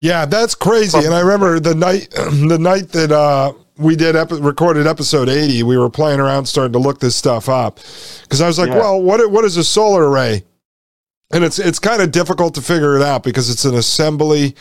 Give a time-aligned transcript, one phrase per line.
[0.00, 0.98] Yeah, that's crazy.
[0.98, 2.10] And I remember the night
[2.48, 6.72] the night that uh, we did epi- recorded episode 80, we were playing around starting
[6.72, 7.76] to look this stuff up
[8.28, 8.78] cuz I was like, Yeah.
[8.78, 10.44] "Well, what what is a solar array?"
[11.32, 14.54] And it's it's kind of difficult to figure it out because it's an assembly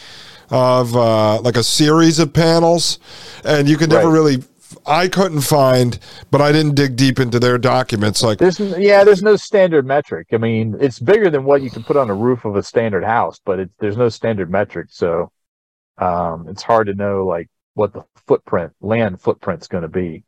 [0.51, 2.99] of uh, like a series of panels
[3.45, 4.13] and you can never Right.
[4.13, 4.43] really
[4.89, 5.99] I couldn't find,
[6.31, 10.27] but I didn't dig deep into their documents like There's yeah, there's no standard metric.
[10.33, 13.03] I mean, it's bigger than what you can put on a roof of a standard
[13.03, 15.31] house, but it, there's no standard metric, so
[15.99, 20.23] um, it's hard to know like what the footprint, land footprint's going to be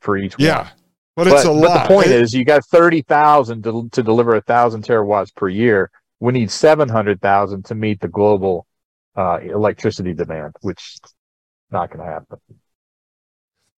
[0.00, 0.36] for each.
[0.36, 0.46] one.
[0.46, 0.70] yeah.
[1.16, 1.82] But it's a but lot.
[1.88, 5.48] the point It- is, you got thirty thousand to to deliver a thousand terawatts per
[5.48, 5.90] year.
[6.18, 8.66] We need seven hundred thousand to meet the global
[9.16, 10.98] uh, electricity demand, which
[11.70, 12.38] not going to happen.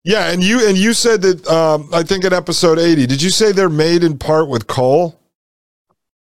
[0.06, 3.32] Yeah, and you and you said that um, I think in episode eighty, did you
[3.32, 5.20] say they're made in part with coal?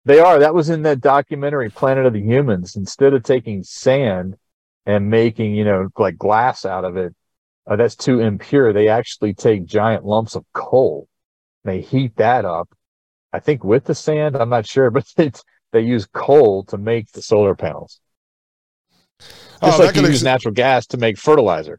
[0.04, 0.40] They are.
[0.40, 2.74] That was in that documentary, Planet of the Humans.
[2.74, 4.36] Instead of taking sand
[4.86, 7.14] and making, you know, like glass out of it,
[7.70, 8.72] uh, that's too impure.
[8.72, 11.06] They actually take giant lumps of coal.
[11.62, 12.68] They heat that up.
[13.32, 17.12] I think with the sand, I'm not sure, but it's, they use coal to make
[17.12, 18.00] the solar panels.
[19.62, 21.78] Oh, Just that like you could use natural gas to make fertilizer.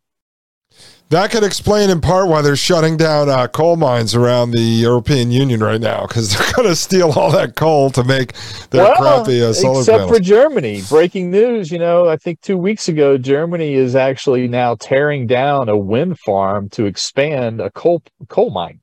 [1.11, 5.29] That could explain in part why they're shutting down uh, coal mines around the European
[5.29, 8.31] Union right now because they're going to steal all that coal to make
[8.69, 10.17] their crappy uh, solar except panels.
[10.17, 10.81] for Germany.
[10.87, 15.67] Breaking news, you know, I think two weeks ago, Germany is actually now tearing down
[15.67, 18.79] a wind farm to expand a coal coal mine.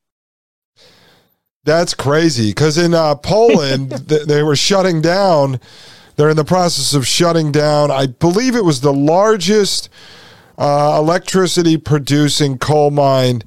[1.64, 5.60] That's crazy because in uh, Poland th- they were shutting down.
[6.16, 7.90] They're in the process of shutting down.
[7.90, 9.88] I believe it was the largest
[10.58, 13.42] uh, electricity producing coal mine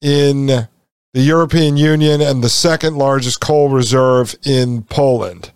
[0.00, 5.50] in the European Union and the second largest coal reserve in Poland.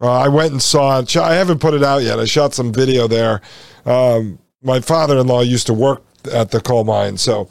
[0.00, 1.14] Uh, I went and saw it.
[1.16, 2.18] I haven't put it out yet.
[2.18, 3.42] I shot some video there.
[3.84, 7.50] Um, my father in law used to work at the coal mine, so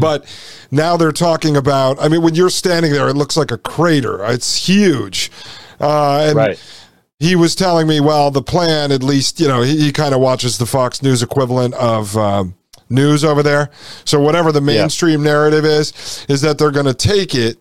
[0.00, 0.24] but
[0.70, 1.98] now they're talking about.
[2.00, 4.24] I mean, when you're standing there, it looks like a crater.
[4.24, 5.30] It's huge,
[5.80, 6.83] uh, and right.
[7.24, 10.20] He was telling me, well, the plan, at least, you know, he, he kind of
[10.20, 12.54] watches the Fox News equivalent of um,
[12.90, 13.70] news over there.
[14.04, 17.56] So whatever the mainstream narrative is, is that they're going to take it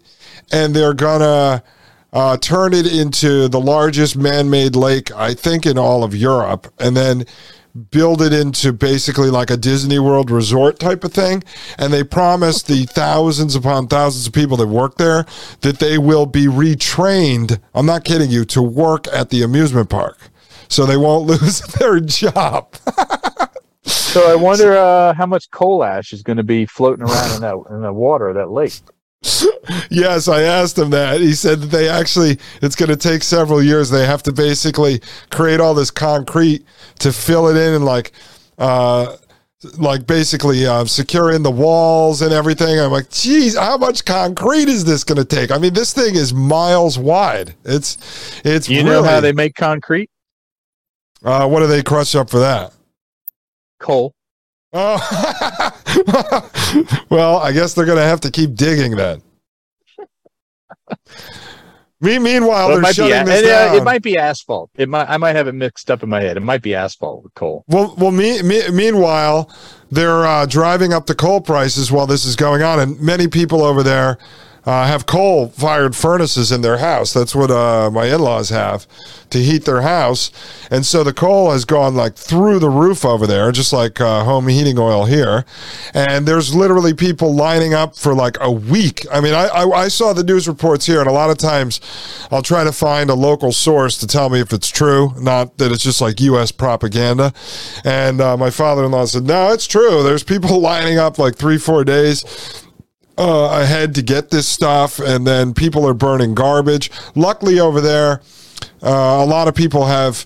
[0.52, 1.64] and they're going to
[2.12, 6.96] uh, turn it into the largest man-made lake, I think, in all of Europe, and
[6.96, 7.26] then
[7.90, 11.44] build it into basically like a Disney World resort type of thing.
[11.78, 15.26] And they promise the thousands upon thousands of people that work there
[15.62, 17.60] that they will be retrained.
[17.74, 20.30] I'm not kidding you to work at the amusement park.
[20.68, 22.76] So they won't lose their job.
[23.86, 27.42] So I wonder uh, how much coal ash is going to be floating around in
[27.42, 28.74] that in the water of that lake.
[29.90, 31.22] yes, I asked him that.
[31.22, 33.90] He said that they actually, it's going to take several years.
[33.90, 35.02] They have to basically
[35.32, 36.66] create all this concrete
[37.00, 38.12] to fill it in and like,
[38.58, 39.16] uh,
[39.78, 42.80] like basically uh, secure in the walls and everything.
[42.80, 45.52] I'm like, geez, how much concrete is this going to take?
[45.52, 47.56] I mean, this thing is miles wide.
[47.64, 47.98] It's,
[48.44, 50.10] it's You really, know how they make concrete?
[51.24, 52.74] uh, what do they crush up for that?
[53.80, 54.14] Coal.
[54.74, 55.72] Oh,
[57.10, 59.22] well, I guess they're going to have to keep digging then.
[62.02, 64.70] Me, meanwhile, Well, it they're shutting a- this and, uh, it might be asphalt.
[64.76, 65.08] It might.
[65.10, 66.36] I might have it mixed up in my head.
[66.36, 67.64] It might be asphalt with coal.
[67.70, 68.12] Well, well.
[68.12, 69.50] Me, me, meanwhile,
[69.90, 73.64] they're uh, driving up the coal prices while this is going on, and many people
[73.64, 74.18] over there
[74.66, 77.14] uh, have coal-fired furnaces in their house.
[77.14, 78.88] That's what uh, my in-laws have
[79.30, 80.32] to heat their house,
[80.70, 84.24] and so the coal has gone like through the roof over there, just like uh,
[84.24, 85.46] home heating oil here.
[85.94, 89.06] And there's literally people lining up for like a week.
[89.12, 91.82] I mean, I, I, I saw the news reports here, and a lot of times
[92.32, 95.72] I'll try to find a local source to tell me if it's true, not that
[95.72, 96.52] it's just like U.S.
[96.52, 97.34] propaganda.
[97.84, 100.04] And uh, my father-in-law said, "No, it's true.
[100.04, 102.63] There's people lining up like three, four days."
[103.18, 106.90] Uh, ahead to get this stuff, and then people are burning garbage.
[107.16, 108.22] Luckily, over there,
[108.82, 110.26] uh, a lot of people have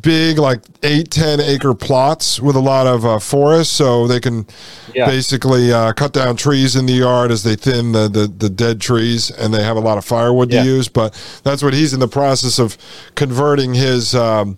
[0.00, 4.46] big, like eight, 10 acre plots with a lot of uh, forest, so they can
[4.94, 5.04] Yeah.
[5.06, 8.80] basically uh, cut down trees in the yard as they thin the, the, the dead
[8.80, 10.62] trees, and they have a lot of firewood Yeah.
[10.62, 10.88] to use.
[10.88, 11.12] But
[11.44, 12.78] that's what he's in the process of
[13.16, 14.14] converting his.
[14.14, 14.56] Um,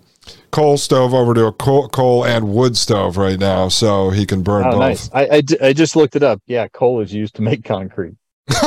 [0.54, 4.42] Coal stove over to a coal, coal and wood stove right now, so he can
[4.42, 4.78] burn Oh, both.
[4.80, 5.10] nice.
[5.12, 6.40] I just looked it up.
[6.46, 8.14] Yeah, coal is used to make concrete.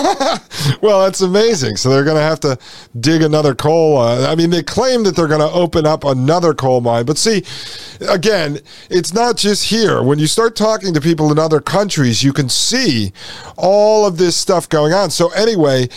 [0.82, 1.78] well, that's amazing.
[1.78, 2.58] So they're going to have to
[3.00, 3.98] dig another coal.
[3.98, 7.06] Uh, I mean, they claim that they're going to open up another coal mine.
[7.06, 7.44] But see,
[8.10, 10.02] again, it's not just here.
[10.02, 13.14] When you start talking to people in other countries, you can see
[13.56, 15.12] all of this stuff going on.
[15.12, 15.90] So, anyway,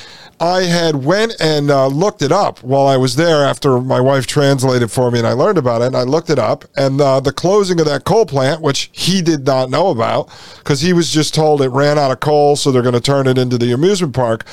[0.43, 4.27] I had went and uh, looked it up while I was there after my wife
[4.27, 5.89] translated for me and I learned about it.
[5.89, 9.21] And I looked it up, and uh, the closing of that coal plant, which he
[9.21, 12.73] did not know about because he was just told it ran out of coal, so
[12.73, 14.47] they're going to turn it into the amusement park,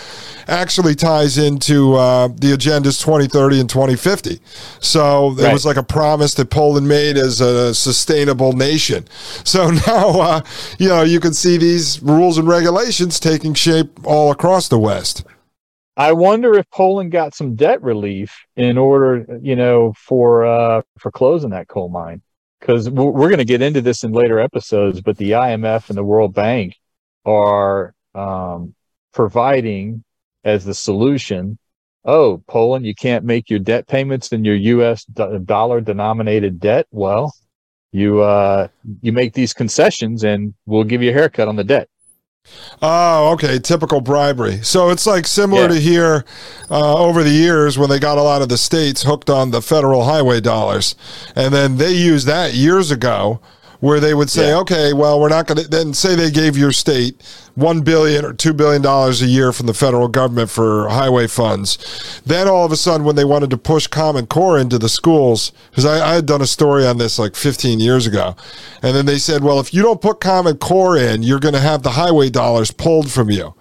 [0.50, 4.40] actually ties into uh, the agendas 2030 and 2050.
[4.82, 5.54] So it Right.
[5.54, 9.06] was like a promise that Poland made as a sustainable nation.
[9.48, 10.42] So now, uh,
[10.78, 15.24] you know, you can see these rules and regulations taking shape all across the West.
[15.98, 21.12] I wonder if Poland got some debt relief in order, you know, for uh, for
[21.12, 22.22] closing that coal mine.
[22.60, 26.04] Because we're, going to get into this in later episodes, but the IMF and the
[26.04, 26.76] World Bank
[27.24, 28.74] are um,
[29.14, 30.04] providing
[30.44, 31.60] as the solution.
[32.04, 35.04] Oh, Poland, you can't make your debt payments in your U.S.
[35.06, 36.88] do- dollar denominated debt.
[36.90, 37.32] Well,
[37.92, 38.70] you uh,
[39.02, 41.90] you make these concessions, and we'll give you a haircut on the debt.
[42.82, 43.58] Oh, okay.
[43.60, 44.60] Typical bribery.
[44.64, 45.68] So it's like similar Yeah.
[45.70, 46.26] to here
[46.70, 49.62] uh, over the years when they got a lot of the states hooked on the
[49.62, 50.96] federal highway dollars.
[51.36, 53.40] And then they used that years ago
[53.80, 54.58] where they would say, Yeah.
[54.60, 57.22] okay, well, we're not going to then say they gave your state
[57.56, 62.22] one billion or two billion dollars a year from the federal government for highway funds.
[62.26, 65.52] Then all of a sudden, when they wanted to push Common Core into the schools,
[65.70, 68.36] because I, I had done a story on this like 15 years ago,
[68.82, 71.60] and then they said, well, if you don't put Common Core in, you're going to
[71.60, 73.54] have the highway dollars pulled from you.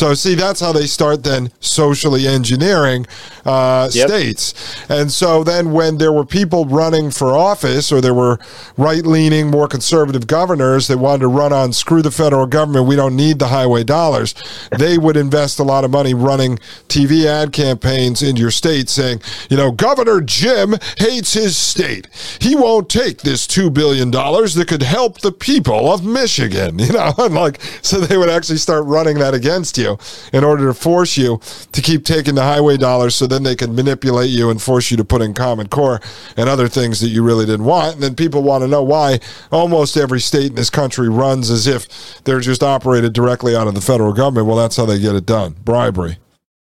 [0.00, 3.06] So see, that's how they start then socially engineering
[3.44, 4.08] uh, Yep.
[4.08, 4.54] states.
[4.88, 8.38] And so then when there were people running for office or there were
[8.78, 13.14] right-leaning, more conservative governors that wanted to run on screw the federal government, we don't
[13.14, 14.34] need the highway dollars,
[14.78, 16.58] they would invest a lot of money running
[16.88, 19.20] TV ad campaigns in your state saying,
[19.50, 22.08] you know, Governor Jim hates his state.
[22.40, 27.12] He won't take this $2 billion that could help the people of Michigan, you know,
[27.18, 29.89] and like, so they would actually start running that against you
[30.32, 31.40] in order to force you
[31.72, 34.96] to keep taking the highway dollars so then they can manipulate you and force you
[34.96, 36.00] to put in Common Core
[36.36, 37.94] and other things that you really didn't want.
[37.94, 39.20] And then people want to know why
[39.50, 43.74] almost every state in this country runs as if they're just operated directly out of
[43.74, 44.46] the federal government.
[44.46, 46.18] Well, that's how they get it done bribery.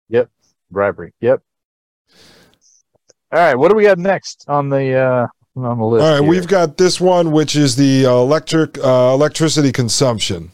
[0.10, 0.30] Yep.
[0.72, 1.14] Bribery.
[1.22, 1.42] Yep.
[3.32, 3.56] All right.
[3.56, 6.04] What do we have next on the uh on the list?
[6.04, 6.30] All right, here?
[6.30, 10.52] we've got this one, which is the uh, electric uh, electricity consumption.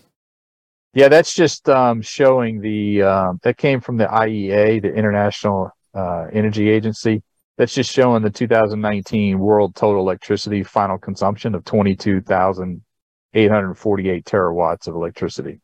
[0.95, 6.27] Yeah, that's just um showing the um that came from the IEA, the International uh
[6.33, 7.21] Energy Agency.
[7.57, 15.59] That's just showing the 2019 world total electricity final consumption of 22,848 terawatts of electricity.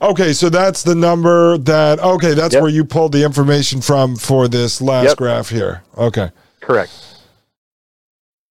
[0.00, 1.98] Okay, so that's the number that.
[1.98, 2.62] Okay, that's Yep.
[2.62, 5.16] where you pulled the information from for this last Yep.
[5.18, 5.82] graph here.
[5.98, 6.30] Okay,
[6.60, 6.92] Correct.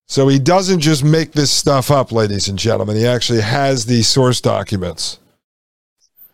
[0.08, 2.98] so he doesn't just make this stuff up, ladies and gentlemen.
[2.98, 5.20] He actually has these source documents.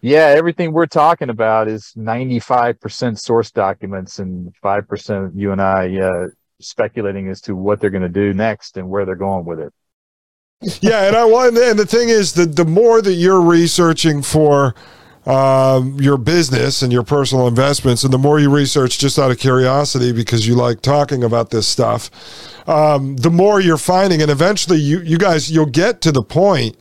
[0.01, 6.27] Yeah, everything we're talking about is 95% source documents and 5% you and I uh,
[6.59, 9.73] speculating as to what they're going to do next and where they're going with it.
[10.81, 14.73] yeah, and I want, and the thing is that the more that you're researching for
[15.25, 19.37] um, your business and your personal investments, and the more you research just out of
[19.37, 22.09] curiosity because you like talking about this stuff,
[22.67, 26.75] um, the more you're finding, and eventually you you guys you'll get to the point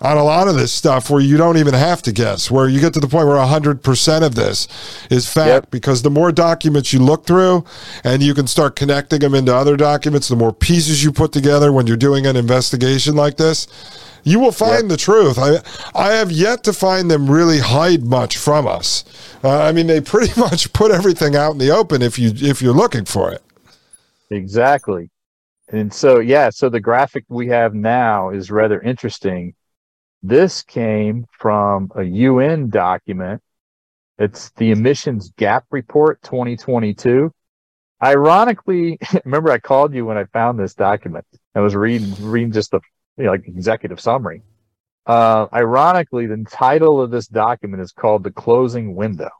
[0.00, 2.80] on a lot of this stuff where you don't even have to guess, where you
[2.80, 4.68] get to the point where 100% of this
[5.10, 5.70] is fact Yep.
[5.70, 7.64] because the more documents you look through
[8.04, 11.72] and you can start connecting them into other documents, the more pieces you put together
[11.72, 13.66] when you're doing an investigation like this,
[14.22, 15.38] you will find the truth.
[15.38, 15.60] I,
[15.94, 19.04] I have yet to find them really hide much from us.
[19.44, 22.60] Uh, I mean, they pretty much put everything out in the open if you if
[22.60, 23.42] you're looking for it.
[24.30, 25.10] Exactly.
[25.72, 29.54] And so, yeah, so the graphic we have now is rather interesting.
[30.26, 33.40] This came from a UN document.
[34.18, 37.32] It's the Emissions Gap Report 2022.
[38.02, 41.24] Ironically, remember I called you when I found this document.
[41.54, 42.80] I was reading reading just the
[43.16, 44.42] you know, like executive summary.
[45.06, 49.30] Uh, ironically, the title of this document is called "The Closing Window."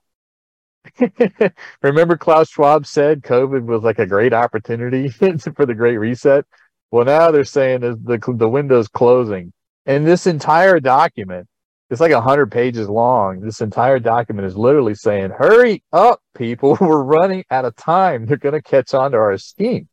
[1.82, 5.08] Remember, Klaus Schwab said COVID was like a great opportunity
[5.56, 6.44] for the Great Reset.
[6.92, 9.52] Well, now they're saying the the window's closing,
[9.86, 11.46] and this entire document,
[11.88, 13.40] it's like hundred pages long.
[13.40, 16.76] This entire document is literally saying, "Hurry up, people!
[16.80, 18.26] We're running out of time.
[18.26, 19.88] They're going to catch on to our scheme."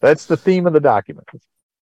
[0.00, 1.26] That's the theme of the document.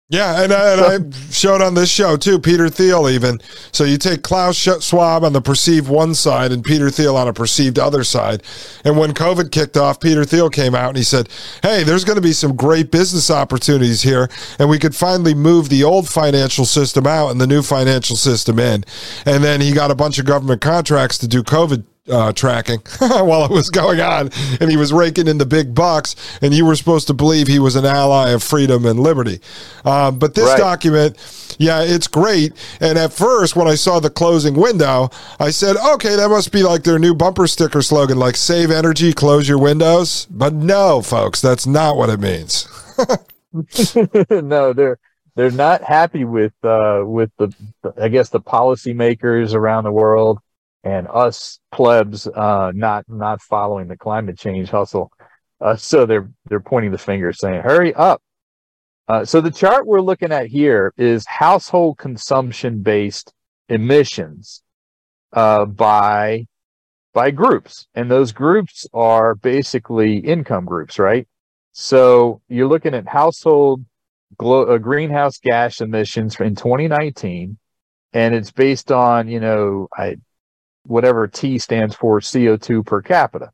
[0.09, 3.39] Yeah, and, I- and I showed on this show too, Peter Thiel even.
[3.71, 7.33] So you take Klaus Schwab on the perceived one side and Peter Thiel on a
[7.33, 8.43] perceived other side.
[8.83, 11.29] And when COVID kicked off, Peter Thiel came out and he said,
[11.63, 14.29] Hey, there's going to be some great business opportunities here.
[14.59, 18.59] And we could finally move the old financial system out and the new financial system
[18.59, 18.83] in.
[19.25, 23.45] And then he got a bunch of government contracts to do COVID uh, tracking while
[23.45, 24.29] it was going on,
[24.59, 27.59] and he was raking in the big bucks, and you were supposed to believe he
[27.59, 29.39] was an ally of freedom and liberty.
[29.85, 30.57] Um, but this Right.
[30.57, 31.17] document,
[31.59, 32.53] yeah, it's great.
[32.81, 36.63] And at first, when I saw the closing window, I said, okay, that must be
[36.63, 41.41] like their new bumper sticker slogan, like "Save energy, close your windows." But no, folks,
[41.41, 42.67] that's not what it means.
[44.29, 44.97] no, they're
[45.35, 47.53] they're not happy with uh, with the
[48.01, 50.39] I guess the policymakers around the world
[50.83, 55.11] and us plebs uh, not not following the climate change hustle.
[55.61, 58.21] Uh, so they're they're pointing the finger, saying, "Hurry up!"
[59.07, 63.33] Uh, so the chart we're looking at here is household consumption based
[63.69, 64.61] emissions
[65.33, 66.45] uh, by
[67.13, 71.27] by groups, and those groups are basically income groups, right?
[71.73, 73.85] So you're looking at household
[74.37, 77.57] glo- uh, greenhouse gas emissions in 2019,
[78.13, 80.17] and it's based on you know I,
[80.85, 83.51] whatever T stands for CO2 per capita.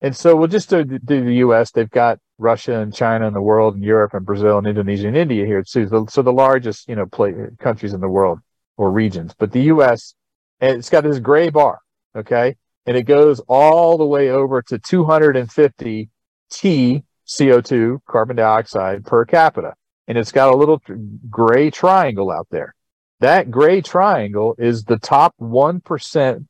[0.00, 1.70] And so we'll just do, do the U.S.
[1.70, 5.16] They've got Russia and China and the world and Europe and Brazil and Indonesia and
[5.16, 5.88] India here too.
[5.88, 8.40] So, so the largest you know play, countries in the world
[8.76, 9.34] or regions.
[9.38, 10.14] But the U.S.
[10.60, 11.80] it's got this gray bar,
[12.16, 16.10] okay, and it goes all the way over to 250
[16.50, 19.74] T CO2 carbon dioxide per capita,
[20.08, 20.82] and it's got a little
[21.30, 22.74] gray triangle out there.
[23.20, 26.46] That gray triangle is the top one percent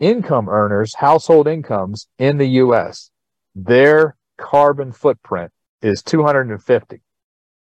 [0.00, 3.10] income earners, household incomes in the U.S.
[3.54, 5.52] Their carbon footprint
[5.82, 7.00] is 250.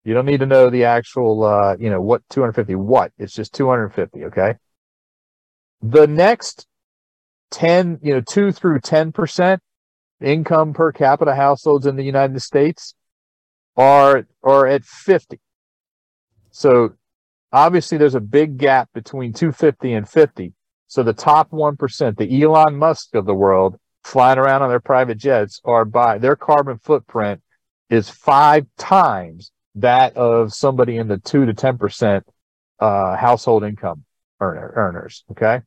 [0.03, 3.11] You don't need to know the actual, uh, you know, what 250 what.
[3.17, 4.25] It's just 250.
[4.25, 4.55] Okay.
[5.81, 6.67] The next
[7.51, 9.61] 10, you know, two through 10 percent
[10.21, 12.95] income per capita households in the United States
[13.77, 15.39] are are at 50.
[16.51, 16.93] So
[17.51, 20.53] obviously there's a big gap between 250 and 50.
[20.93, 25.17] So the top 1%, the Elon Musk of the world flying around on their private
[25.17, 27.41] jets are by their carbon footprint
[27.89, 32.21] is five times that of somebody in the 2 to 10%
[32.79, 34.03] uh, household income
[34.39, 35.61] earner, earners, okay?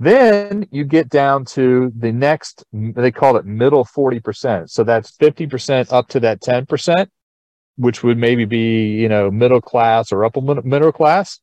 [0.00, 4.70] Then you get down to the next, they call it middle 40%.
[4.70, 7.06] So that's 50% up to that 10%,
[7.76, 11.38] which would maybe be, you know, middle class or upper middle class.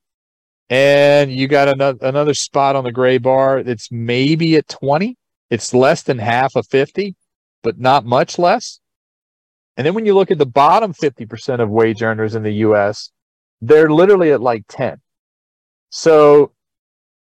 [0.72, 3.60] And you got another, another spot on the gray bar.
[3.60, 5.18] It's maybe at 20.
[5.50, 7.16] It's less than half of 50,
[7.62, 8.80] but not much less.
[9.76, 13.12] And then when you look at the bottom 50% of wage earners in the US,
[13.62, 15.02] they're literally at like 10.
[15.90, 16.54] So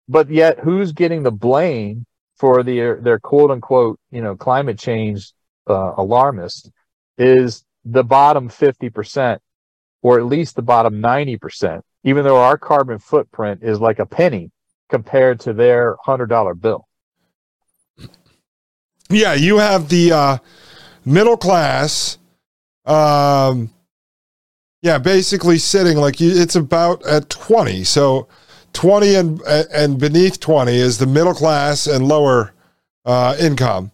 [0.09, 5.31] but yet who's getting the blame for the their quote unquote you know climate change
[5.69, 6.69] uh, alarmist
[7.17, 9.37] is the bottom 50%
[10.01, 14.51] or at least the bottom 90% even though our carbon footprint is like a penny
[14.89, 16.87] compared to their $100 bill
[19.09, 20.37] Yeah, you have the uh,
[21.05, 22.17] middle class.
[22.85, 23.71] Um,
[24.81, 27.83] yeah, basically sitting like you, it's about at twenty.
[27.83, 28.27] So
[28.71, 32.53] twenty and and beneath twenty is the middle class and lower
[33.05, 33.91] uh, income.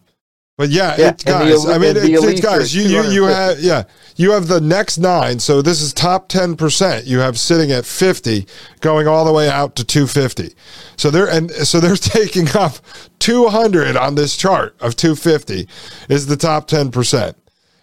[0.56, 1.66] But yeah, Yeah, it, and the guys.
[1.66, 2.74] I mean, the it's, it's elites are guys.
[2.74, 3.84] You you you have yeah.
[4.16, 5.38] You have the next nine.
[5.38, 7.06] So this is top ten percent.
[7.06, 8.46] You have sitting at fifty,
[8.80, 10.54] going all the way out to two fifty.
[10.96, 12.76] So they're and so they're taking up
[13.18, 15.68] two hundred on this chart of two fifty
[16.08, 17.36] is the top ten percent.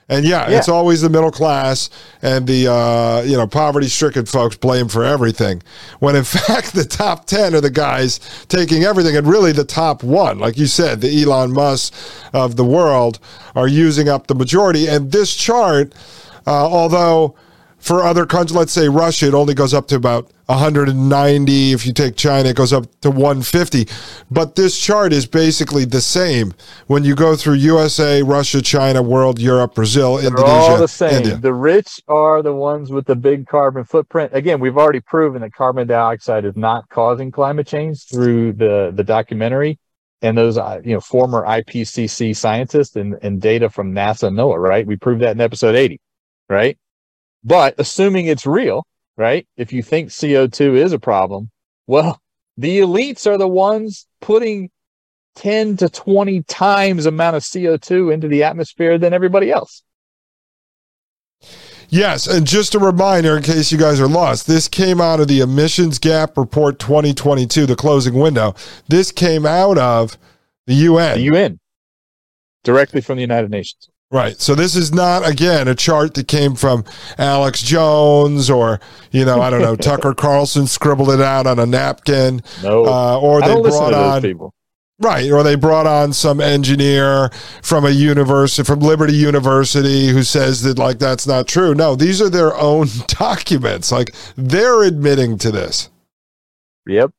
[0.10, 0.58] And yeah, Yeah.
[0.58, 1.90] it's always the middle class
[2.22, 5.64] and the uh, you know poverty stricken folks blame for everything.
[6.00, 8.20] When in fact the top ten are the guys
[8.50, 11.94] taking everything, and really the top one, like you said, the Elon Musk
[12.34, 13.20] of the world
[13.56, 14.88] are using up the majority.
[14.88, 15.94] And this chart,
[16.46, 17.36] uh, although
[17.84, 21.74] for other countries, let's say Russia, it only goes up to about 190.
[21.74, 23.88] If you take China, it goes up to 150.
[24.32, 26.54] But this chart is basically the same
[26.88, 31.24] when you go through USA, Russia, China, world, Europe, Brazil, they're Indonesia, all the same
[31.24, 31.36] India.
[31.36, 35.54] the rich are the ones with the big carbon footprint again we've already proven that
[35.54, 39.78] carbon dioxide is not causing climate change through the the documentary
[40.22, 44.58] and those uh, you know former IPCC scientists and, and data from NASA and NOAA,
[44.58, 44.88] right?
[44.88, 46.00] We proved that in episode 80,
[46.50, 46.78] right?
[47.44, 48.86] But assuming it's real,
[49.18, 49.48] right?
[49.58, 51.50] If you think CO2 is a problem,
[51.88, 52.22] well,
[52.58, 54.70] the elites are the ones putting
[55.36, 59.84] 10 to 20 times amount of CO2 into the atmosphere than everybody else.
[61.90, 65.28] Yes, and just a reminder in case you guys are lost, this came out of
[65.28, 68.56] the Emissions Gap Report 2022, the closing window.
[68.88, 70.18] This came out of
[70.66, 71.18] the UN.
[71.18, 71.60] The UN,
[72.64, 73.90] directly from the United Nations.
[74.14, 74.40] Right.
[74.40, 76.86] So this is not again a chart that came from
[77.18, 78.80] Alex Jones or
[79.10, 83.20] you know I don't know Tucker Carlson scribbled it out on a napkin No, uh,
[83.20, 84.54] or they brought on people.
[85.00, 87.32] Right, or they brought on some engineer
[87.64, 91.74] from a university, from Liberty University, who says that like that's not true.
[91.74, 93.92] No, these are their own documents.
[93.92, 95.90] Like they're admitting to this.
[96.86, 97.12] Yep.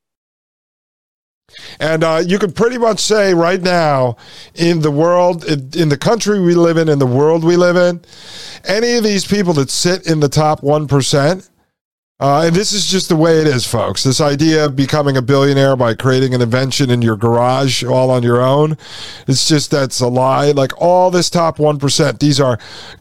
[1.80, 4.16] And uh, you can pretty much say right now,
[4.54, 8.00] in the world, in the country we live in, in the world we live in,
[8.64, 11.48] any of these people that sit in the top 1%,
[12.24, 14.02] uh, and this is just the way it is, folks.
[14.02, 18.22] This idea of becoming a billionaire by creating an invention in your garage all on
[18.22, 18.78] your own,
[19.28, 20.50] it's just that's a lie.
[20.52, 22.58] Like all this top 1%, these are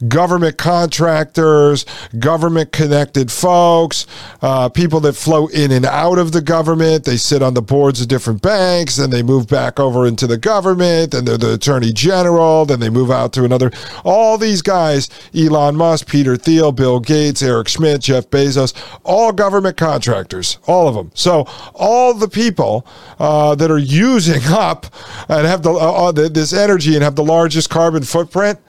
[0.10, 1.86] government contractors,
[2.20, 4.08] government connected folks,
[4.42, 7.06] uh, people that flow in and out of the government.
[7.06, 10.38] They sit on the boards of different banks, then they move back over into the
[10.38, 13.72] government, then they're the attorney general, then they move out to another.
[14.04, 18.74] All these guys Elon Musk, Peter Thiel, Bill Gates, Eric Schmidt, Jeff Bezos
[19.14, 21.12] all government contractors, all of them.
[21.14, 22.86] So all the people
[23.20, 24.88] uh, that are using up
[25.30, 28.60] and have the, uh, uh this energy and have the largest carbon footprint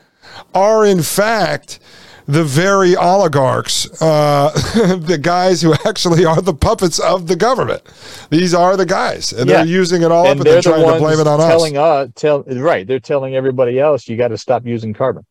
[0.54, 1.80] are in fact
[2.26, 4.50] the very oligarchs, uh,
[5.00, 7.82] the guys who actually are the puppets of the government.
[8.30, 9.58] These are the guys, and yeah.
[9.58, 11.38] they're using it all and up, and they're, they're trying the to blame it on
[11.38, 11.80] telling, us.
[11.80, 15.24] Uh, tell, right, they're telling everybody else you got to stop using carbon.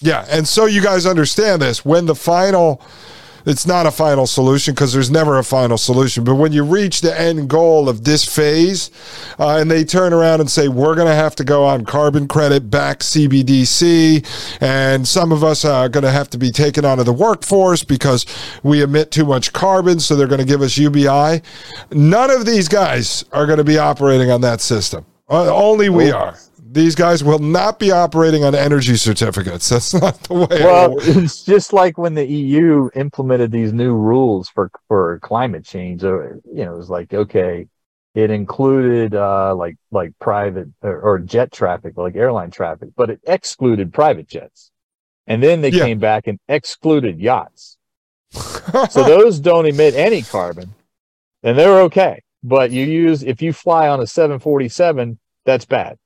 [0.00, 2.82] Yeah, and so you guys understand this when the final
[3.46, 6.24] it's not a final solution because there's never a final solution.
[6.24, 8.90] But when you reach the end goal of this phase,
[9.38, 12.28] uh, and they turn around and say we're going to have to go on carbon
[12.28, 16.98] credit back CBDC, and some of us are going to have to be taken out
[16.98, 18.26] of the workforce because
[18.62, 21.42] we emit too much carbon, so they're going to give us UBI.
[21.92, 25.04] None of these guys are going to be operating on that system.
[25.28, 26.36] Uh, only we are
[26.74, 29.68] these guys will not be operating on energy certificates.
[29.70, 30.46] That's not the way.
[30.62, 35.64] Well, it it's just like when the EU implemented these new rules for for climate
[35.64, 36.02] change.
[36.02, 37.68] You know, it was like okay,
[38.14, 43.20] it included uh, like like private or, or, jet traffic, like airline traffic, but it
[43.26, 44.70] excluded private jets.
[45.26, 45.84] And then they yeah.
[45.84, 47.78] came back and excluded yachts.
[48.32, 50.74] so those don't emit any carbon,
[51.42, 52.20] and they're okay.
[52.42, 55.96] But you use if you fly on a 747, that's bad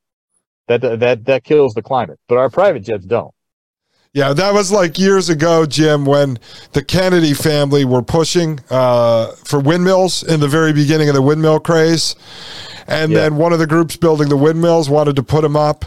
[0.68, 2.18] that that that kills the climate.
[2.28, 3.32] But our private jets don't.
[4.14, 6.38] Yeah, that was like years ago, Jim, when
[6.72, 11.60] the Kennedy family were pushing uh, for windmills in the very beginning of the windmill
[11.60, 12.16] craze.
[12.86, 13.20] And yeah.
[13.20, 15.84] then one of the groups building the windmills wanted to put them up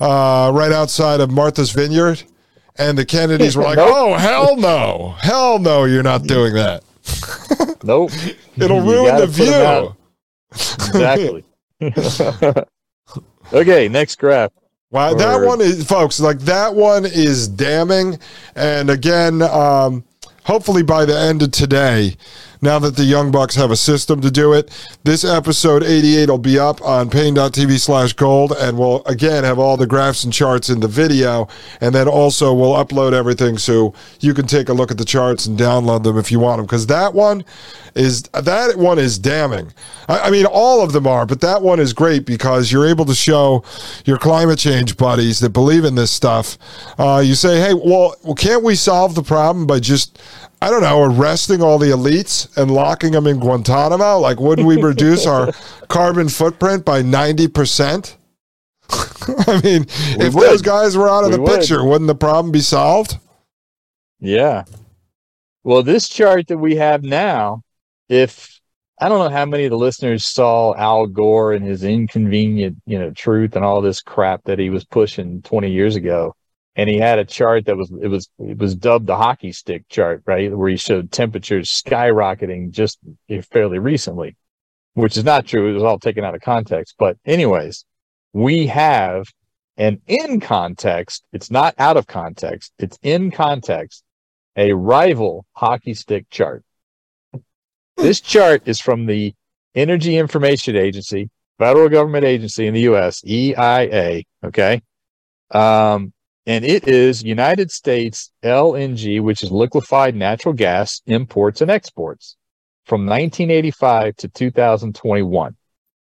[0.00, 2.24] uh, right outside of Martha's Vineyard.
[2.76, 3.88] And the Kennedys were like, nope.
[3.90, 5.14] oh, hell no.
[5.20, 6.82] Hell no, you're not doing that.
[7.84, 8.10] nope.
[8.56, 9.94] It'll ruin the view.
[10.50, 11.44] Exactly.
[13.52, 14.52] Okay, next graph.
[14.92, 18.18] Wow, that one is, folks, like that one is damning.
[18.56, 20.04] And again, um,
[20.44, 22.16] hopefully by the end of today,
[22.62, 24.70] now that the Young Bucks have a system to do it.
[25.02, 29.76] This episode 88 will be up on Paine.TV slash gold, and we'll again have all
[29.76, 31.48] the graphs and charts in the video.
[31.80, 35.46] And then also we'll upload everything so you can take a look at the charts
[35.46, 36.66] and download them if you want them.
[36.66, 37.44] Because that one
[37.94, 39.72] is that one is damning.
[40.08, 43.04] I, I mean, all of them are, but that one is great because you're able
[43.06, 43.64] to show
[44.04, 46.58] your climate change buddies that believe in this stuff.
[46.98, 50.20] Uh, you say, hey, well, well, can't we solve the problem by just
[50.62, 54.18] I don't know, arresting all the elites and locking them in Guantanamo?
[54.18, 55.52] Like, wouldn't we reduce our
[55.88, 58.16] carbon footprint by 90%?
[58.90, 59.86] I mean,
[60.18, 60.44] we if would.
[60.44, 61.60] those guys were out of we the would.
[61.60, 63.16] picture, wouldn't the problem be solved?
[64.18, 64.64] Yeah.
[65.64, 67.62] Well, this chart that we have now,
[68.10, 68.60] if
[69.00, 72.98] I don't know how many of the listeners saw Al Gore and his inconvenient, you
[72.98, 76.34] know, truth and all this crap that he was pushing 20 years ago
[76.80, 79.86] and he had a chart that was it was it was dubbed the hockey stick
[79.90, 82.98] chart, right, where he showed temperatures skyrocketing just
[83.52, 84.34] fairly recently,
[84.94, 85.68] which is not true.
[85.68, 86.94] It was all taken out of context.
[86.98, 87.84] But anyways,
[88.32, 89.26] we have
[89.76, 91.22] an in context.
[91.34, 92.72] It's not out of context.
[92.78, 94.02] It's in context.
[94.56, 96.64] A rival hockey stick chart.
[97.98, 99.34] This chart is from the
[99.74, 104.22] Energy Information Agency, federal government agency in the U.S., EIA.
[104.42, 104.80] Okay.
[105.50, 106.14] Um,
[106.50, 112.36] and it is United States LNG, which is liquefied natural gas imports and exports
[112.86, 115.56] from 1985 to 2021.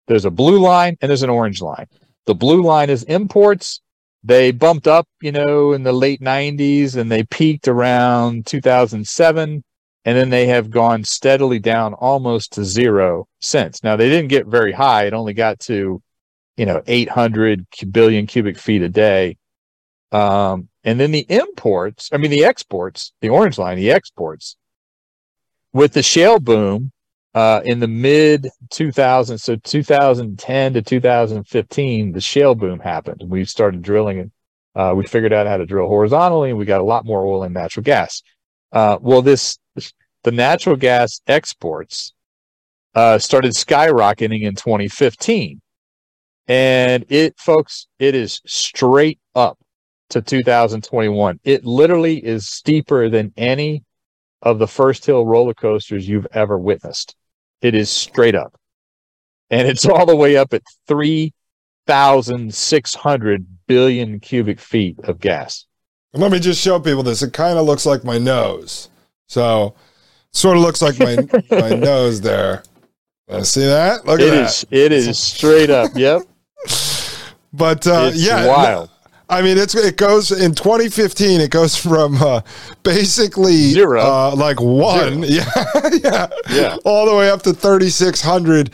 [0.08, 1.86] There's a blue line and there's an orange line.
[2.26, 3.82] The blue line is imports.
[4.24, 9.62] They bumped up, you know, in the late 90s and they peaked around 2007.
[10.04, 13.84] And then they have gone steadily down almost to zero since.
[13.84, 15.04] Now, they didn't get very high.
[15.04, 16.02] It only got to,
[16.56, 19.36] you know, 800 billion cubic feet a day
[20.12, 24.56] um, and then the imports, I mean, the exports, the orange line, the exports,
[25.72, 26.92] with the shale boom
[27.34, 33.22] uh, in the mid 2000s, so 2010 to 2015, the shale boom happened.
[33.26, 34.30] We started drilling it.
[34.74, 37.42] Uh, we figured out how to drill horizontally, and we got a lot more oil
[37.42, 38.22] and natural gas.
[38.70, 39.58] Uh, well, this
[40.24, 42.12] the natural gas exports
[42.94, 45.60] uh, started skyrocketing in 2015,
[46.48, 49.58] and it, folks, it is straight up
[50.12, 51.40] to 2021.
[51.44, 53.82] It literally is steeper than any
[54.42, 57.14] of the first hill roller coasters you've ever witnessed.
[57.60, 58.54] It is straight up.
[59.50, 65.66] And it's all the way up at 3,600 billion cubic feet of gas.
[66.14, 67.22] Let me just show people this.
[67.22, 68.90] It kind of looks like my nose.
[69.28, 69.74] So,
[70.32, 71.16] sort of looks like my
[71.50, 72.62] my nose there.
[73.28, 74.04] Uh, see that?
[74.04, 74.44] Look at It that.
[74.50, 74.66] is.
[74.70, 75.90] It is straight up.
[75.94, 76.22] Yep.
[77.54, 78.88] But uh, It's yeah, wild.
[79.28, 81.40] I mean, it's it goes in 2015.
[81.40, 82.42] It goes from uh,
[82.82, 84.00] basically Zero.
[84.02, 85.44] uh, like one, yeah,
[86.02, 86.76] yeah, Yeah.
[86.84, 88.70] all the way up to 3,600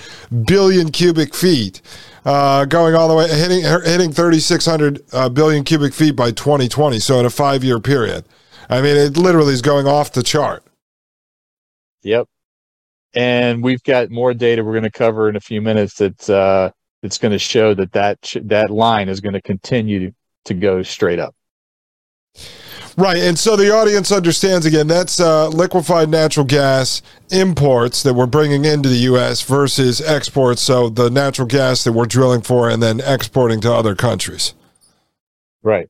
[0.46, 1.80] billion cubic feet,
[2.24, 6.98] uh, going all the way hitting hitting 3,600 uh, billion cubic feet by 2020.
[6.98, 8.24] So in a five year period,
[8.68, 10.64] I mean, it literally is going off the chart.
[12.02, 12.26] Yep.
[13.14, 16.70] And we've got more data we're going to cover in a few minutes that uh,
[17.02, 20.12] it's going to show that that sh- that line is going to continue
[20.48, 21.34] to go straight up.
[22.96, 23.18] Right.
[23.18, 28.64] And so the audience understands again that's uh, liquefied natural gas imports that we're bringing
[28.64, 29.40] into the U.S.
[29.42, 30.62] versus exports.
[30.62, 34.54] So the natural gas that we're drilling for and then exporting to other countries.
[35.62, 35.88] Right.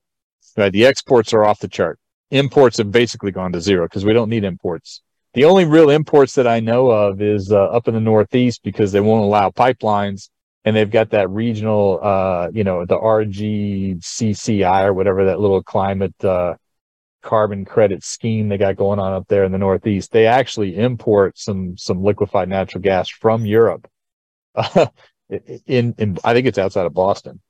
[0.55, 0.71] Right.
[0.71, 1.99] The exports are off the chart.
[2.31, 5.01] Imports have basically gone to zero because we don't need imports.
[5.33, 8.93] The only real imports that I know of is uh, up in the Northeast because
[8.93, 10.29] they won't allow pipelines
[10.65, 16.25] and they've got that regional, uh, you know, the RGCCI or whatever that little climate
[16.25, 16.55] uh,
[17.23, 20.13] carbon credit scheme they got going on up there in the Northeast.
[20.13, 23.89] They actually import some some liquefied natural gas from Europe.
[25.67, 27.41] in, in I think it's outside of Boston,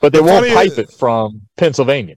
[0.00, 2.16] but they The won't pipe it from Pennsylvania.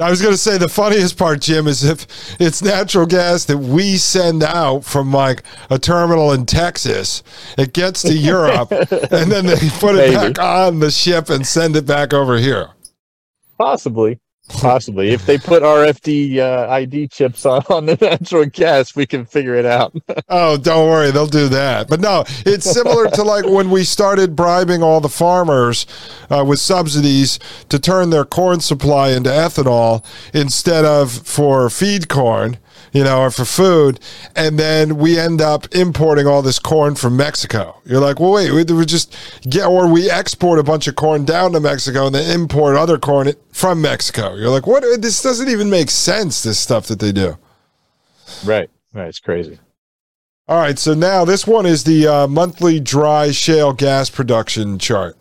[0.00, 2.06] I was going to say the funniest part, Jim, is if
[2.40, 7.24] it's natural gas that we send out from like a terminal in Texas,
[7.56, 10.14] it gets to Europe, and then they put it Maybe.
[10.14, 12.70] back on the ship and send it back over here.
[13.58, 14.20] Possibly.
[14.48, 15.10] Possibly.
[15.10, 19.54] if they put RFD uh, ID chips on, on the natural gas, we can figure
[19.54, 19.94] it out.
[20.30, 21.88] Oh, don't worry, they'll do that.
[21.88, 25.86] But no, it's similar to like when we started bribing all the farmers
[26.28, 27.38] uh, with subsidies
[27.70, 32.58] to turn their corn supply into ethanol instead of for feed corn,
[32.92, 34.00] you know, or for food,
[34.34, 37.80] and then we end up importing all this corn from Mexico.
[37.84, 39.14] You're like, well, wait, we, we just
[39.48, 42.98] get, or we export a bunch of corn down to Mexico and then import other
[42.98, 44.34] corn from Mexico.
[44.34, 44.82] You're like, what?
[45.00, 46.42] This doesn't even make sense.
[46.42, 47.36] This stuff that they do.
[48.44, 48.70] right.
[48.94, 49.08] Right.
[49.08, 49.58] It's crazy.
[50.48, 55.17] All right, so now this one is the uh, monthly dry shale gas production chart.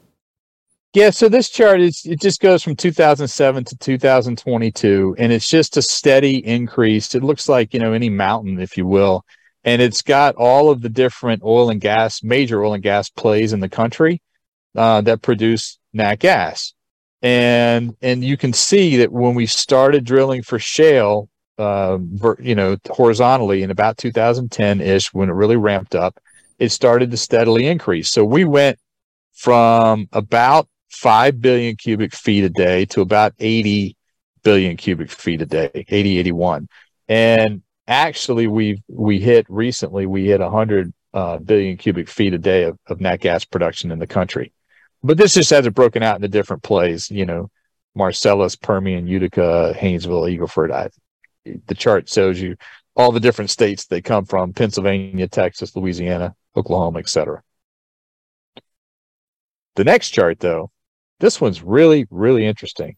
[0.93, 5.77] Yeah, so this chart is it just goes from 2007 to 2022 and it's just
[5.77, 7.13] a steady increase.
[7.13, 9.23] It looks like, you know, any mountain if you will.
[9.63, 13.53] And it's got all of the different oil and gas, major oil and gas plays
[13.53, 14.21] in the country
[14.75, 16.73] uh, that produce nat gas.
[17.21, 21.97] And and you can see that when we started drilling for shale uh,
[22.39, 26.19] you know, horizontally in about 2010 ish, when it really ramped up,
[26.59, 28.11] it started to steadily increase.
[28.11, 28.79] So we went
[29.33, 33.95] from about 5 billion cubic feet a day to about 80
[34.43, 36.67] billion cubic feet a day, 80, 81.
[37.07, 42.63] And actually, we we hit recently, we hit 100 uh, billion cubic feet a day
[42.63, 44.53] of, of nat gas production in the country.
[45.03, 47.49] But this just has it broken out into different plays, you know,
[47.95, 50.71] Marcellus, Permian, Utica, Haynesville, Eagle Ford.
[50.71, 50.89] I,
[51.43, 52.57] the chart shows you
[52.95, 57.41] all the different states they come from Pennsylvania, Texas, Louisiana, Oklahoma, etc.
[59.75, 60.71] The next chart, though,
[61.19, 62.95] this one's really, really interesting.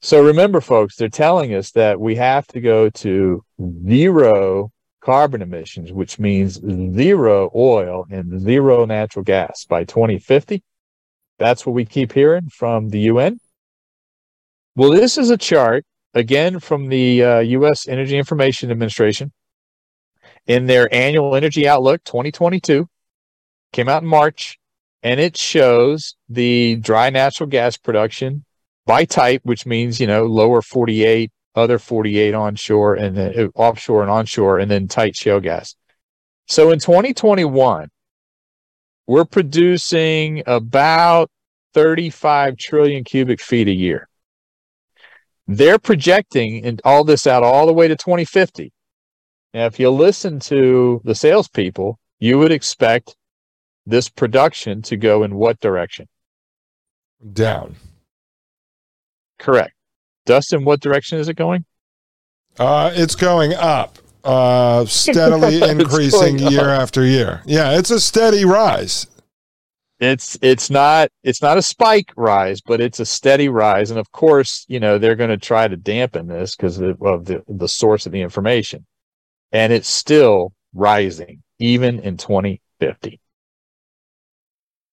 [0.00, 3.42] So remember, folks, they're telling us that we have to go to
[3.88, 4.70] zero
[5.00, 6.60] carbon emissions, which means
[6.94, 10.62] zero oil and zero natural gas by 2050.
[11.38, 13.38] That's what we keep hearing from the UN.
[14.76, 17.88] Well, this is a chart again from the uh, U.S.
[17.88, 19.32] Energy Information Administration
[20.46, 22.88] in their annual Energy Outlook 2022.
[23.72, 24.58] Came out in March,
[25.04, 28.44] and it shows the dry natural gas production
[28.86, 34.02] by type, which means you know lower 48, other 48 onshore, and then uh, offshore
[34.02, 35.76] and onshore, and then tight shale gas.
[36.46, 37.88] So in 2021,
[39.06, 41.30] we're producing about
[41.74, 44.08] 35 trillion cubic feet a year
[45.46, 48.72] they're projecting and all this out all the way to 2050
[49.52, 53.16] Now, if you listen to the salespeople, you would expect
[53.86, 56.08] this production to go in what direction?
[57.32, 57.76] Down.
[59.38, 59.74] Correct.
[60.26, 61.64] Dustin, what direction is it going?
[62.58, 66.82] Uh, it's going up, uh, steadily increasing year up.
[66.82, 67.42] after year.
[67.44, 69.06] Yeah, it's a steady rise.
[70.00, 73.90] It's it's not it's not a spike rise, but it's a steady rise.
[73.90, 77.42] And of course, you know they're going to try to dampen this because of the
[77.48, 78.86] the source of the information,
[79.52, 83.20] and it's still rising even in 2050,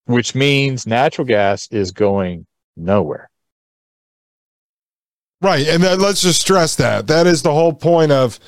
[0.05, 3.29] which means natural gas is going nowhere.
[5.41, 5.67] Right.
[5.67, 7.07] And let's just stress that.
[7.07, 8.39] That is the whole point of,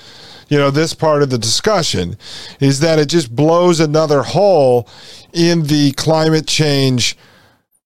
[0.47, 2.17] you know, this part of the discussion
[2.59, 4.87] is that it just blows another hole
[5.33, 7.17] in the climate change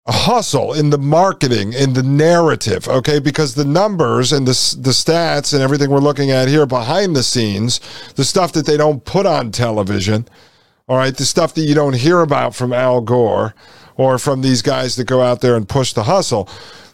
[0.09, 5.53] hustle in the marketing in the narrative okay because the numbers and the the stats
[5.53, 7.81] and everything we're looking at here behind the scenes
[8.15, 10.25] the stuff that they don't put on television
[10.87, 13.53] all right the stuff that you don't hear about from Al Gore
[13.95, 16.49] or from these guys that go out there and push the hustle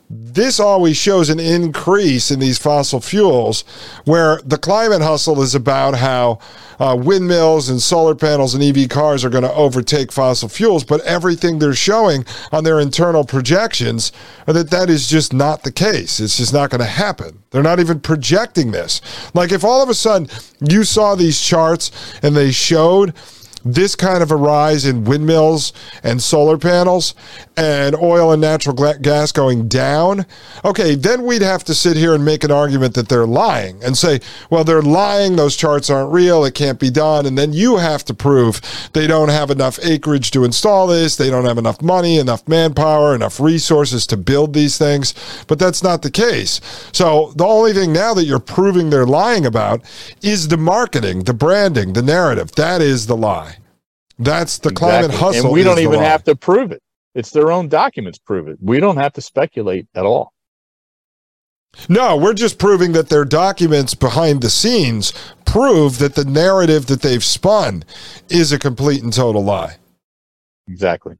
[0.09, 3.63] this always shows an increase in these fossil fuels,
[4.05, 6.39] where the climate hustle is about how
[6.79, 10.83] uh, windmills and solar panels and EV cars are going to overtake fossil fuels.
[10.83, 14.11] But everything they're showing on their internal projections
[14.47, 16.19] are that that is just not the case.
[16.19, 17.41] It's just not going to happen.
[17.51, 19.01] They're not even projecting this.
[19.33, 20.27] Like if all of a sudden
[20.59, 23.13] you saw these charts and they showed
[23.65, 25.73] this kind of a rise in windmills
[26.03, 27.15] and solar panels
[27.55, 30.25] and oil and natural gas going down,
[30.65, 33.97] okay, then we'd have to sit here and make an argument that they're lying and
[33.97, 35.35] say, well, they're lying.
[35.35, 36.43] Those charts aren't real.
[36.45, 37.25] It can't be done.
[37.25, 38.61] And then you have to prove
[38.93, 41.15] they don't have enough acreage to install this.
[41.15, 45.13] They don't have enough money, enough manpower, enough resources to build these things.
[45.47, 46.59] But that's not the case.
[46.91, 49.81] So the only thing now that you're proving they're lying about
[50.21, 52.51] is the marketing, the branding, the narrative.
[52.53, 53.52] That is the lie.
[54.19, 55.45] That's the climate hustle.
[55.47, 56.81] and we don't even have to prove it.
[57.15, 58.57] It's their own documents prove it.
[58.61, 60.33] We don't have to speculate at all.
[61.89, 65.11] No, we're just proving that their documents behind the scenes
[65.45, 67.83] prove that the narrative that they've spun
[68.29, 69.77] is a complete and total lie.
[70.67, 71.15] Exactly.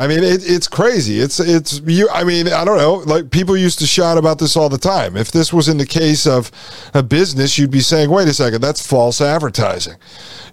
[0.00, 1.20] I mean, it, it's crazy.
[1.20, 2.08] It's it's you.
[2.08, 2.94] I mean, I don't know.
[2.94, 5.14] Like people used to shout about this all the time.
[5.14, 6.50] If this was in the case of
[6.94, 9.96] a business, you'd be saying, "Wait a second, that's false advertising."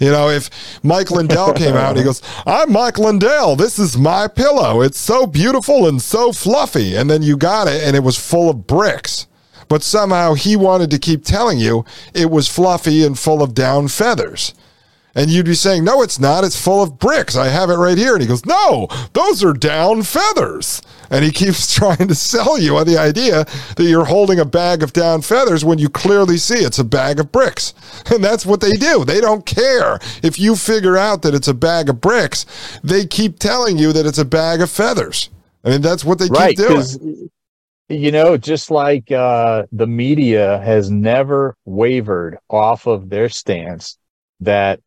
[0.01, 0.49] You know, if
[0.83, 3.55] Mike Lindell came out and he goes, "I'm Mike Lindell.
[3.55, 4.81] This is my pillow.
[4.81, 8.49] It's so beautiful and so fluffy," and then you got it, and it was full
[8.49, 9.27] of bricks.
[9.69, 13.87] But somehow he wanted to keep telling you it was fluffy and full of down
[13.87, 14.53] feathers.
[15.17, 16.43] And you'd be saying, No, it's not.
[16.43, 17.35] It's full of bricks.
[17.35, 18.13] I have it right here.
[18.13, 20.83] And he goes, No, those are down feathers.
[21.09, 24.83] And he keeps trying to sell you on the idea that you're holding a bag
[24.83, 27.73] of down feathers when you clearly see it's a bag of bricks.
[28.09, 29.03] And that's what they do.
[29.03, 32.45] They don't care if you figure out that it's a bag of bricks,
[32.83, 35.29] they keep telling you that it's a bag of feathers.
[35.65, 36.55] I mean, that's what they right.
[36.55, 37.29] keep doing.
[37.89, 43.97] You know, just like uh, the media has never wavered off of their stance
[44.39, 44.79] that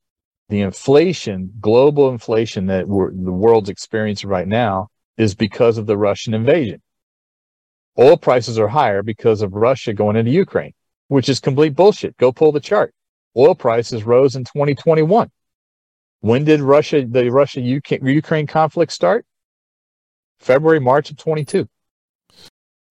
[0.51, 6.35] the inflation, global inflation that the world's experiencing right now is because of the Russian
[6.35, 6.83] invasion.
[7.99, 10.73] Oil prices are higher because of Russia going into Ukraine,
[11.09, 12.17] which is complete bullshit.
[12.17, 12.93] Go pull the chart.
[13.37, 15.31] Oil prices rose in 2021.
[16.21, 19.25] When did Russia, the Russia Ukraine conflict start?
[20.41, 21.69] February, March of 22.